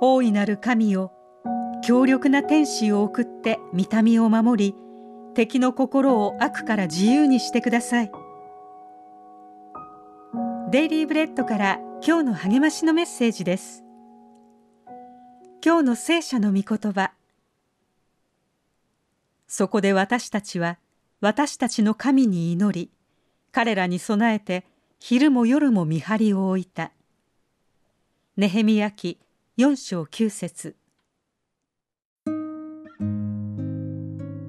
[0.00, 1.12] 大いなる神よ
[1.82, 4.74] 強力な天使を送って見た目を守り
[5.34, 8.10] 敵の心を悪から自由にしてください。
[10.70, 13.84] デイリーブレッドから今日の励ましのメッセージです。
[15.64, 17.12] 今日の聖書の御言葉。
[19.46, 20.78] そこで私たちは
[21.20, 22.90] 私たちの神に祈り
[23.52, 24.64] 彼らに備えて
[24.98, 26.92] 昼も夜も見張りを置いた。
[28.36, 29.18] ネヘミヤ記
[29.58, 30.76] 4章9節。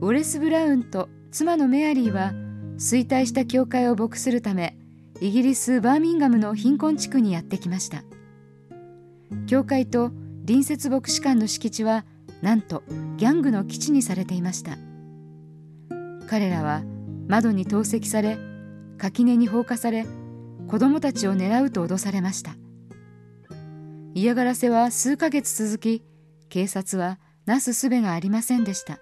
[0.00, 2.32] オレス・ブラウンと妻のメアリーは
[2.78, 4.76] 衰退した教会を牧するため
[5.20, 8.02] イギリス・バーミンガムの貧困地区にやってきました。
[9.46, 10.10] 教会と
[10.44, 12.04] 隣接牧師館の敷地は
[12.42, 12.82] なんと
[13.18, 14.78] ギャングの基地にされていました。
[16.26, 16.82] 彼らは
[17.28, 18.36] 窓に投石され
[18.98, 20.06] 垣根に放火され
[20.66, 22.56] 子供たちを狙うと脅されました。
[24.14, 26.02] 嫌がらせは数ヶ月続き
[26.48, 28.98] 警察はなすすべがありませんでした。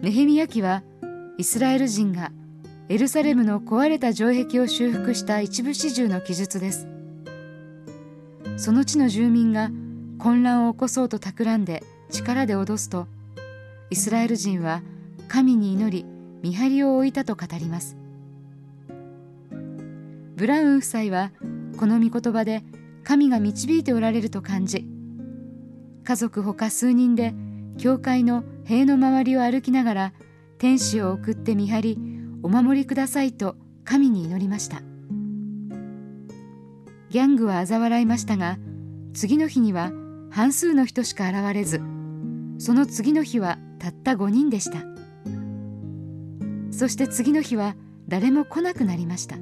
[0.00, 0.82] ネヘミヤ記は
[1.38, 2.32] イスラエル人が
[2.88, 6.88] エルサレムの壊れた城壁を修復した一部始終の記述です。
[8.56, 9.70] その地の住民が
[10.18, 13.08] 混乱を起こそうと企んで力で脅すと
[13.90, 14.82] イスラエル人は
[15.28, 16.06] 神に祈り
[16.42, 17.96] 見張りを置いたと語ります。
[20.36, 21.30] ブラウン夫妻は
[21.82, 22.62] この御言葉で
[23.02, 24.86] 神が導いておられると感じ
[26.04, 27.34] 家族ほか数人で
[27.76, 30.12] 教会の塀の周りを歩きながら
[30.58, 31.98] 天使を送って見張り
[32.44, 34.80] お守りくださいと神に祈りました。
[37.10, 38.58] ギャングは嘲笑いましたが
[39.12, 39.90] 次の日には
[40.30, 41.80] 半数の人しか現れず
[42.58, 44.84] その次の日はたった5人でした。
[46.70, 47.74] そして次の日は
[48.06, 49.34] 誰も来なくなりました。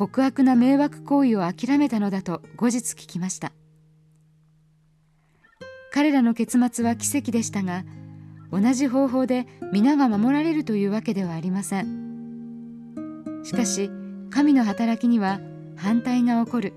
[0.00, 3.52] 極悪な迷惑行為を諦めたのだと後日聞きました。
[5.92, 7.84] 彼らの結末は奇跡でしたが
[8.50, 13.42] 同じ方法で皆が守られるというわけではありません。
[13.44, 13.90] しかし
[14.30, 15.38] 神の働きには
[15.76, 16.72] 反対が起こる。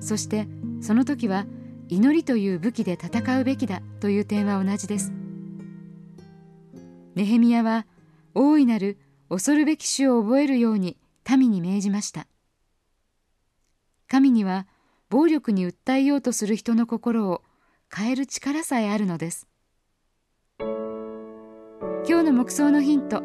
[0.00, 0.48] そして
[0.80, 1.44] その時は
[1.90, 5.12] 祈りという武器で戦うべきだという点は同じです。
[7.16, 7.84] ネヘミヤは
[8.34, 8.96] 大いなる
[9.28, 10.96] 恐るべき主を覚えるように
[11.36, 12.26] 民に命じました。
[14.08, 14.66] 神には
[15.08, 17.42] 暴力に訴えようとする人の心を
[17.94, 19.46] 変える力さえあるのです。
[20.58, 23.22] 今日の目想のヒント。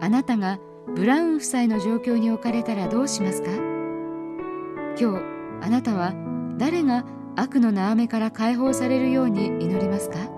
[0.00, 0.58] あなたが
[0.94, 3.50] ブラウン夫妻の状況に置かれたらどうしますか？
[5.00, 5.22] 今日
[5.60, 6.14] あなたは
[6.56, 7.04] 誰が
[7.36, 10.37] 悪の縄目から解放されるように祈りますか？